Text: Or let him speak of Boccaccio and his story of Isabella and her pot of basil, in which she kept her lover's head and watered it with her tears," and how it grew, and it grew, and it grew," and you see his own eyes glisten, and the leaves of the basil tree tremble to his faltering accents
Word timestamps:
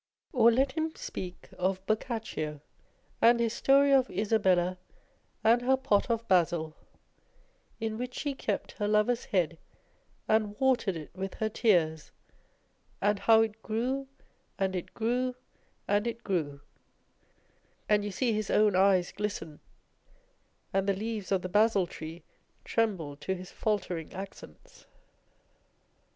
Or 0.33 0.51
let 0.51 0.71
him 0.71 0.95
speak 0.95 1.49
of 1.59 1.85
Boccaccio 1.85 2.61
and 3.21 3.39
his 3.39 3.53
story 3.53 3.91
of 3.93 4.09
Isabella 4.09 4.79
and 5.43 5.61
her 5.61 5.77
pot 5.77 6.09
of 6.09 6.27
basil, 6.27 6.75
in 7.79 7.99
which 7.99 8.15
she 8.15 8.33
kept 8.33 8.71
her 8.71 8.87
lover's 8.87 9.25
head 9.25 9.59
and 10.27 10.59
watered 10.59 10.95
it 10.97 11.11
with 11.13 11.35
her 11.35 11.49
tears," 11.49 12.11
and 12.99 13.19
how 13.19 13.41
it 13.41 13.61
grew, 13.61 14.07
and 14.57 14.75
it 14.75 14.91
grew, 14.95 15.35
and 15.87 16.07
it 16.07 16.23
grew," 16.23 16.61
and 17.87 18.03
you 18.03 18.09
see 18.09 18.33
his 18.33 18.49
own 18.49 18.75
eyes 18.75 19.11
glisten, 19.11 19.59
and 20.73 20.89
the 20.89 20.95
leaves 20.95 21.31
of 21.31 21.43
the 21.43 21.47
basil 21.47 21.85
tree 21.85 22.23
tremble 22.65 23.15
to 23.17 23.35
his 23.35 23.51
faltering 23.51 24.11
accents 24.13 24.87